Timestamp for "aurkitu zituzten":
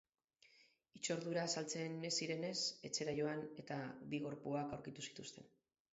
4.79-5.51